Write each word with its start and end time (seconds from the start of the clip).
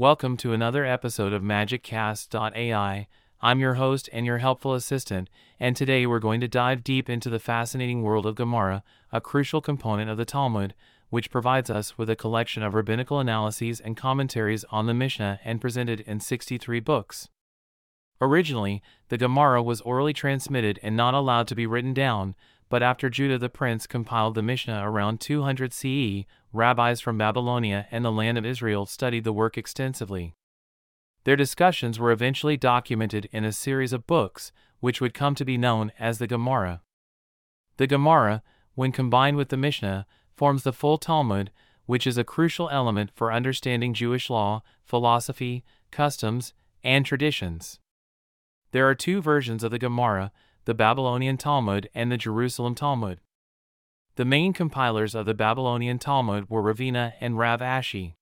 Welcome 0.00 0.38
to 0.38 0.54
another 0.54 0.86
episode 0.86 1.34
of 1.34 1.42
MagicCast.ai. 1.42 3.06
I'm 3.42 3.60
your 3.60 3.74
host 3.74 4.08
and 4.14 4.24
your 4.24 4.38
helpful 4.38 4.72
assistant, 4.72 5.28
and 5.60 5.76
today 5.76 6.06
we're 6.06 6.20
going 6.20 6.40
to 6.40 6.48
dive 6.48 6.82
deep 6.82 7.10
into 7.10 7.28
the 7.28 7.38
fascinating 7.38 8.00
world 8.00 8.24
of 8.24 8.34
Gemara, 8.34 8.82
a 9.12 9.20
crucial 9.20 9.60
component 9.60 10.08
of 10.08 10.16
the 10.16 10.24
Talmud, 10.24 10.72
which 11.10 11.30
provides 11.30 11.68
us 11.68 11.98
with 11.98 12.08
a 12.08 12.16
collection 12.16 12.62
of 12.62 12.72
rabbinical 12.72 13.20
analyses 13.20 13.78
and 13.78 13.94
commentaries 13.94 14.64
on 14.70 14.86
the 14.86 14.94
Mishnah 14.94 15.38
and 15.44 15.60
presented 15.60 16.00
in 16.00 16.18
63 16.18 16.80
books. 16.80 17.28
Originally, 18.22 18.82
the 19.10 19.18
Gemara 19.18 19.62
was 19.62 19.82
orally 19.82 20.14
transmitted 20.14 20.80
and 20.82 20.96
not 20.96 21.12
allowed 21.12 21.46
to 21.48 21.54
be 21.54 21.66
written 21.66 21.92
down, 21.92 22.34
but 22.70 22.82
after 22.82 23.10
Judah 23.10 23.36
the 23.36 23.50
prince 23.50 23.86
compiled 23.86 24.36
the 24.36 24.42
Mishnah 24.42 24.80
around 24.82 25.20
200 25.20 25.74
CE, 25.74 26.24
rabbis 26.52 27.00
from 27.00 27.18
Babylonia 27.18 27.86
and 27.90 28.04
the 28.04 28.12
land 28.12 28.38
of 28.38 28.46
Israel 28.46 28.86
studied 28.86 29.24
the 29.24 29.32
work 29.32 29.58
extensively. 29.58 30.36
Their 31.24 31.36
discussions 31.36 31.98
were 31.98 32.12
eventually 32.12 32.56
documented 32.56 33.28
in 33.32 33.44
a 33.44 33.52
series 33.52 33.92
of 33.92 34.06
books, 34.06 34.52
which 34.78 35.00
would 35.00 35.12
come 35.12 35.34
to 35.34 35.44
be 35.44 35.58
known 35.58 35.92
as 35.98 36.18
the 36.18 36.28
Gemara. 36.28 36.80
The 37.76 37.88
Gemara, 37.88 38.42
when 38.74 38.92
combined 38.92 39.36
with 39.36 39.48
the 39.48 39.56
Mishnah, 39.56 40.06
forms 40.36 40.62
the 40.62 40.72
full 40.72 40.96
Talmud, 40.96 41.50
which 41.86 42.06
is 42.06 42.16
a 42.16 42.24
crucial 42.24 42.70
element 42.70 43.10
for 43.14 43.32
understanding 43.32 43.94
Jewish 43.94 44.30
law, 44.30 44.62
philosophy, 44.84 45.64
customs, 45.90 46.54
and 46.84 47.04
traditions. 47.04 47.80
There 48.70 48.88
are 48.88 48.94
two 48.94 49.20
versions 49.20 49.64
of 49.64 49.72
the 49.72 49.78
Gemara 49.78 50.30
the 50.70 50.74
Babylonian 50.74 51.36
Talmud, 51.36 51.90
and 51.96 52.12
the 52.12 52.16
Jerusalem 52.16 52.76
Talmud. 52.76 53.18
The 54.14 54.24
main 54.24 54.52
compilers 54.52 55.16
of 55.16 55.26
the 55.26 55.34
Babylonian 55.34 55.98
Talmud 55.98 56.48
were 56.48 56.62
Ravina 56.62 57.14
and 57.20 57.36
Rav 57.36 57.58
Ashi. 57.58 58.14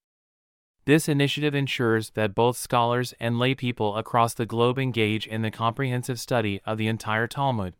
This 0.85 1.07
initiative 1.07 1.53
ensures 1.53 2.09
that 2.15 2.33
both 2.33 2.57
scholars 2.57 3.13
and 3.19 3.35
laypeople 3.35 3.95
across 3.99 4.33
the 4.33 4.47
globe 4.47 4.79
engage 4.79 5.27
in 5.27 5.43
the 5.43 5.51
comprehensive 5.51 6.19
study 6.19 6.59
of 6.65 6.79
the 6.79 6.87
entire 6.87 7.27
Talmud. 7.27 7.75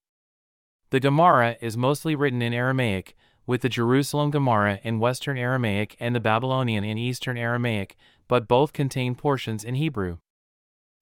The 0.91 0.99
Gemara 0.99 1.57
is 1.61 1.75
mostly 1.75 2.13
written 2.13 2.43
in 2.43 2.53
Aramaic, 2.53 3.15
with 3.47 3.61
the 3.61 3.69
Jerusalem 3.69 4.29
Gemara 4.29 4.79
in 4.83 4.99
Western 4.99 5.39
Aramaic 5.39 5.97
and 5.99 6.13
the 6.13 6.19
Babylonian 6.19 6.83
in 6.83 6.99
Eastern 6.99 7.39
Aramaic, 7.39 7.95
but 8.27 8.47
both 8.47 8.71
contain 8.71 9.15
portions 9.15 9.63
in 9.63 9.73
Hebrew. 9.73 10.19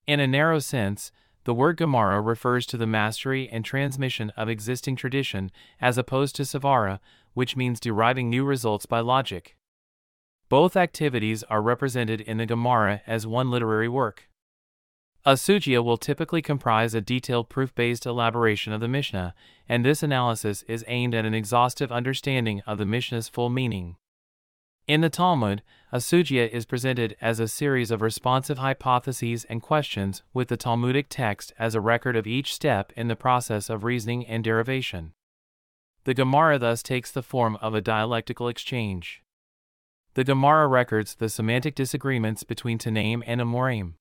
In 0.08 0.22
a 0.22 0.26
narrow 0.26 0.60
sense, 0.60 1.12
the 1.48 1.54
word 1.54 1.78
Gemara 1.78 2.20
refers 2.20 2.66
to 2.66 2.76
the 2.76 2.86
mastery 2.86 3.48
and 3.48 3.64
transmission 3.64 4.34
of 4.36 4.50
existing 4.50 4.98
tradition 4.98 5.50
as 5.80 5.98
opposed 5.98 6.36
to 6.36 6.44
Savara, 6.44 7.00
which 7.36 7.56
means 7.56 7.80
deriving 7.80 8.30
new 8.30 8.44
results 8.44 8.86
by 8.86 9.00
logic. 9.00 9.56
Both 10.50 10.76
activities 10.76 11.44
are 11.44 11.62
represented 11.62 12.20
in 12.20 12.36
the 12.36 12.46
Gemara 12.46 13.02
as 13.08 13.26
one 13.26 13.50
literary 13.50 13.88
work. 13.88 14.28
A 15.26 15.36
sugya 15.36 15.82
will 15.82 15.96
typically 15.96 16.42
comprise 16.42 16.94
a 16.94 17.00
detailed 17.00 17.48
proof 17.48 17.74
based 17.74 18.06
elaboration 18.06 18.74
of 18.74 18.82
the 18.82 18.90
Mishnah, 18.90 19.34
and 19.70 19.86
this 19.86 20.04
analysis 20.04 20.64
is 20.64 20.84
aimed 20.90 21.16
at 21.16 21.24
an 21.24 21.34
exhaustive 21.34 21.94
understanding 21.94 22.62
of 22.68 22.78
the 22.78 22.86
Mishnah's 22.86 23.30
full 23.30 23.50
meaning. 23.50 23.96
In 24.88 25.02
the 25.02 25.10
Talmud, 25.10 25.64
a 25.92 25.98
sugya 25.98 26.50
is 26.50 26.66
presented 26.66 27.18
as 27.20 27.42
a 27.42 27.48
series 27.50 27.92
of 27.92 28.02
responsive 28.02 28.58
hypotheses 28.58 29.44
and 29.50 29.62
questions 29.62 30.24
with 30.34 30.48
the 30.48 30.56
Talmudic 30.56 31.08
text 31.10 31.52
as 31.60 31.76
a 31.76 31.82
record 31.82 32.16
of 32.16 32.26
each 32.26 32.54
step 32.54 32.94
in 32.96 33.10
the 33.10 33.16
process 33.18 33.70
of 33.70 33.84
reasoning 33.84 34.26
and 34.26 34.46
derivation. 34.46 35.12
The 36.06 36.14
Gemara 36.14 36.58
thus 36.58 36.82
takes 36.82 37.12
the 37.12 37.22
form 37.22 37.58
of 37.58 37.76
a 37.76 37.82
dialectical 37.82 38.48
exchange. 38.48 39.24
The 40.14 40.24
Gemara 40.24 40.68
records 40.70 41.16
the 41.16 41.28
semantic 41.28 41.76
disagreements 41.76 42.44
between 42.44 42.78
Tanaim 42.78 43.24
and 43.28 43.42
Amoraim. 43.42 43.96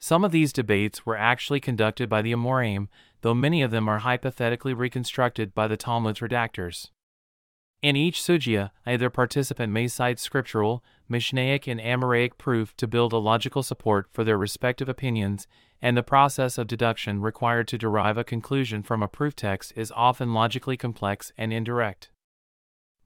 Some 0.00 0.24
of 0.24 0.32
these 0.32 0.52
debates 0.52 1.06
were 1.06 1.16
actually 1.16 1.60
conducted 1.60 2.08
by 2.08 2.22
the 2.22 2.32
Amoraim, 2.32 2.88
though 3.20 3.34
many 3.34 3.62
of 3.62 3.70
them 3.70 3.88
are 3.88 4.00
hypothetically 4.00 4.74
reconstructed 4.74 5.54
by 5.54 5.68
the 5.68 5.76
Talmud's 5.76 6.18
redactors. 6.18 6.88
In 7.82 7.96
each 7.96 8.20
sugya, 8.20 8.70
either 8.86 9.10
participant 9.10 9.72
may 9.72 9.88
cite 9.88 10.20
scriptural, 10.20 10.84
Mishnaic, 11.10 11.66
and 11.66 11.80
Amoraic 11.80 12.38
proof 12.38 12.76
to 12.76 12.86
build 12.86 13.12
a 13.12 13.18
logical 13.18 13.64
support 13.64 14.06
for 14.12 14.22
their 14.22 14.38
respective 14.38 14.88
opinions, 14.88 15.48
and 15.82 15.96
the 15.96 16.04
process 16.04 16.58
of 16.58 16.68
deduction 16.68 17.20
required 17.20 17.66
to 17.68 17.76
derive 17.76 18.16
a 18.16 18.22
conclusion 18.22 18.84
from 18.84 19.02
a 19.02 19.08
proof 19.08 19.34
text 19.34 19.72
is 19.74 19.92
often 19.96 20.32
logically 20.32 20.76
complex 20.76 21.32
and 21.36 21.52
indirect. 21.52 22.08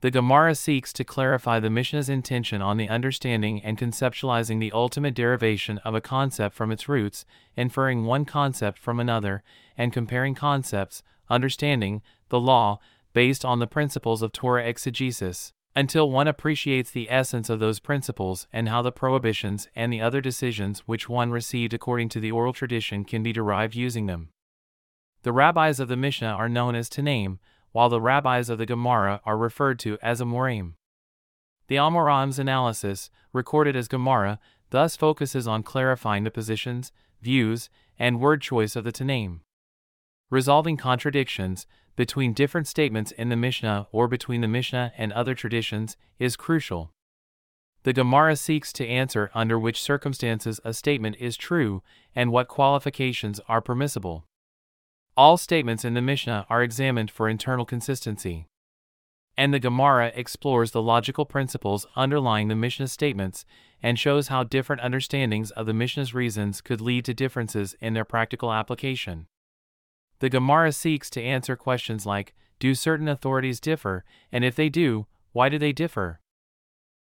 The 0.03 0.11
Gemara 0.11 0.55
seeks 0.55 0.93
to 0.93 1.05
clarify 1.05 1.59
the 1.59 1.71
Mishnah's 1.71 2.11
intention 2.11 2.61
on 2.61 2.77
the 2.77 2.91
understanding 2.91 3.63
and 3.63 3.79
conceptualizing 3.79 4.61
the 4.61 4.73
ultimate 4.73 5.15
derivation 5.15 5.79
of 5.79 5.95
a 5.95 6.03
concept 6.03 6.55
from 6.55 6.71
its 6.71 6.87
roots, 6.87 7.25
inferring 7.57 8.05
one 8.05 8.27
concept 8.27 8.79
from 8.79 9.01
another, 9.01 9.43
and 9.79 9.91
comparing 9.91 10.35
concepts, 10.35 11.03
understanding, 11.31 12.03
the 12.29 12.39
law, 12.39 12.79
based 13.17 13.47
on 13.47 13.61
the 13.61 13.67
principles 13.67 14.21
of 14.21 14.31
Torah 14.31 14.67
exegesis, 14.67 15.55
until 15.75 16.11
one 16.11 16.29
appreciates 16.29 16.91
the 16.91 17.11
essence 17.11 17.49
of 17.49 17.61
those 17.61 17.81
principles 17.81 18.47
and 18.53 18.69
how 18.69 18.83
the 18.83 18.93
prohibitions 18.93 19.69
and 19.75 19.91
the 19.91 20.03
other 20.03 20.21
decisions 20.21 20.81
which 20.81 21.09
one 21.09 21.31
received 21.31 21.73
according 21.73 22.11
to 22.11 22.21
the 22.21 22.31
oral 22.31 22.53
tradition 22.53 23.07
can 23.07 23.23
be 23.23 23.33
derived 23.33 23.75
using 23.75 24.05
them. 24.05 24.29
The 25.23 25.33
rabbis 25.33 25.81
of 25.81 25.89
the 25.89 25.97
Mishnah 25.97 26.27
are 26.27 26.51
known 26.51 26.75
as 26.75 26.91
Tanaim, 26.91 27.39
while 27.73 27.89
the 27.89 28.03
rabbis 28.03 28.51
of 28.51 28.59
the 28.59 28.67
Gemara 28.67 29.23
are 29.25 29.39
referred 29.39 29.79
to 29.79 29.97
as 30.03 30.21
Amoraim. 30.21 30.75
The 31.69 31.77
Amoraim's 31.77 32.39
analysis, 32.39 33.09
recorded 33.33 33.77
as 33.77 33.89
Gemara, 33.89 34.39
thus 34.69 34.95
focuses 34.95 35.49
on 35.49 35.63
clarifying 35.63 36.25
the 36.25 36.31
positions, 36.31 36.93
views, 37.23 37.71
and 37.99 38.21
word 38.21 38.43
choice 38.43 38.77
of 38.77 38.85
the 38.85 38.93
Tanaim. 38.93 39.41
Resolving 40.31 40.77
contradictions, 40.77 41.67
between 41.95 42.33
different 42.33 42.67
statements 42.67 43.13
in 43.13 43.29
the 43.29 43.37
Mishnah 43.37 43.87
or 43.93 44.09
between 44.09 44.41
the 44.41 44.49
Mishnah 44.49 44.93
and 44.99 45.13
other 45.13 45.35
traditions 45.35 45.97
is 46.19 46.37
crucial. 46.37 46.93
The 47.85 47.93
Gemara 47.93 48.35
seeks 48.35 48.73
to 48.75 48.87
answer 48.87 49.31
under 49.35 49.59
which 49.59 49.81
circumstances 49.81 50.61
a 50.65 50.75
statement 50.75 51.17
is 51.21 51.37
true 51.37 51.83
and 52.15 52.33
what 52.33 52.49
qualifications 52.49 53.41
are 53.49 53.61
permissible. 53.61 54.25
All 55.17 55.37
statements 55.37 55.85
in 55.85 55.95
the 55.95 56.03
Mishnah 56.03 56.45
are 56.51 56.63
examined 56.63 57.11
for 57.11 57.29
internal 57.29 57.65
consistency. 57.65 58.49
And 59.39 59.55
the 59.55 59.61
Gemara 59.61 60.11
explores 60.15 60.73
the 60.73 60.83
logical 60.83 61.25
principles 61.25 61.87
underlying 61.95 62.49
the 62.49 62.57
Mishnah 62.57 62.89
statements 62.89 63.45
and 63.83 63.99
shows 63.99 64.29
how 64.29 64.43
different 64.43 64.83
understandings 64.83 65.53
of 65.53 65.67
the 65.67 65.75
Mishnah's 65.75 66.13
reasons 66.13 66.61
could 66.61 66.81
lead 66.81 67.05
to 67.05 67.15
differences 67.15 67.77
in 67.81 67.95
their 67.95 68.05
practical 68.05 68.53
application. 68.53 69.29
The 70.19 70.31
Gemara 70.31 70.73
seeks 70.73 71.11
to 71.11 71.23
answer 71.23 71.57
questions 71.57 72.07
like 72.07 72.35
Do 72.59 72.75
certain 72.75 73.09
authorities 73.09 73.61
differ, 73.61 74.05
and 74.33 74.45
if 74.45 74.55
they 74.55 74.69
do, 74.69 75.07
why 75.33 75.49
do 75.49 75.59
they 75.59 75.73
differ? 75.73 76.21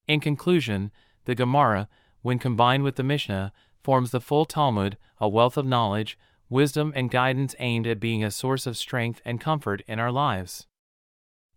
In 0.09 0.21
conclusion, 0.21 0.91
the 1.25 1.35
Gemara, 1.35 1.89
when 2.23 2.39
combined 2.39 2.83
with 2.83 2.97
the 2.97 3.03
Mishnah, 3.03 3.53
forms 3.83 4.11
the 4.11 4.21
full 4.21 4.45
Talmud, 4.45 4.97
a 5.21 5.29
wealth 5.29 5.57
of 5.57 5.67
knowledge, 5.67 6.19
wisdom, 6.49 6.93
and 6.97 7.11
guidance 7.11 7.55
aimed 7.59 7.87
at 7.87 8.01
being 8.01 8.25
a 8.25 8.31
source 8.31 8.67
of 8.67 8.77
strength 8.77 9.21
and 9.25 9.41
comfort 9.41 9.83
in 9.87 9.99
our 9.99 10.11
lives. 10.11 10.67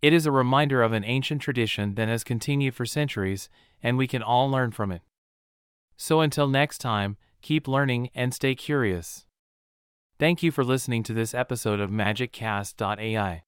It 0.00 0.12
is 0.12 0.26
a 0.26 0.32
reminder 0.32 0.82
of 0.82 0.92
an 0.92 1.04
ancient 1.04 1.42
tradition 1.42 1.96
that 1.96 2.08
has 2.08 2.22
continued 2.22 2.74
for 2.74 2.86
centuries, 2.86 3.48
and 3.82 3.98
we 3.98 4.06
can 4.06 4.22
all 4.22 4.48
learn 4.48 4.70
from 4.70 4.92
it. 4.92 5.02
So 5.96 6.20
until 6.20 6.46
next 6.46 6.78
time, 6.78 7.16
keep 7.42 7.66
learning 7.66 8.10
and 8.14 8.32
stay 8.32 8.54
curious. 8.54 9.26
Thank 10.18 10.42
you 10.42 10.50
for 10.50 10.64
listening 10.64 11.04
to 11.04 11.12
this 11.12 11.32
episode 11.32 11.78
of 11.78 11.90
MagicCast.ai. 11.90 13.42